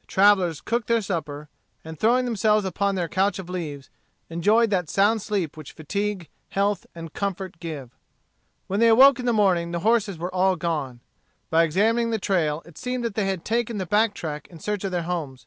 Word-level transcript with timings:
The 0.00 0.06
travellers 0.08 0.60
cooked 0.60 0.88
their 0.88 1.00
supper, 1.00 1.48
and 1.84 1.96
throwing 1.96 2.24
themselves 2.24 2.64
upon 2.64 2.96
their 2.96 3.06
couch 3.08 3.38
of 3.38 3.48
leaves, 3.48 3.90
enjoyed 4.28 4.70
that 4.70 4.88
sound 4.90 5.22
sleep 5.22 5.56
which 5.56 5.70
fatigue, 5.70 6.28
health, 6.48 6.84
and 6.96 7.12
comfort 7.12 7.60
give. 7.60 7.94
When 8.66 8.80
they 8.80 8.88
awoke 8.88 9.20
in 9.20 9.24
the 9.26 9.32
morning 9.32 9.70
the 9.70 9.78
horses 9.86 10.18
were 10.18 10.34
all 10.34 10.56
gone. 10.56 10.98
By 11.48 11.62
examining 11.62 12.10
the 12.10 12.18
trail 12.18 12.60
it 12.66 12.76
seemed 12.76 13.04
that 13.04 13.14
they 13.14 13.26
had 13.26 13.44
taken 13.44 13.78
the 13.78 13.86
back 13.86 14.14
track 14.14 14.48
in 14.48 14.58
search 14.58 14.82
of 14.82 14.90
their 14.90 15.02
homes. 15.04 15.46